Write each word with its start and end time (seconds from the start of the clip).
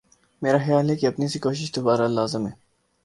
میرا 0.41 0.57
خیال 0.65 0.89
ہے 0.89 0.95
کہ 0.95 1.05
اپنی 1.05 1.27
سی 1.27 1.39
کوشش 1.39 1.71
تو 1.71 1.81
بہر 1.81 1.99
حال 1.99 2.11
لازم 2.11 2.47
ہے۔ 2.47 2.51